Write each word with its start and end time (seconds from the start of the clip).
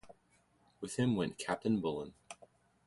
With 0.79 0.95
him 0.95 1.15
went 1.15 1.37
Captain 1.37 1.79
Bullen. 1.79 2.15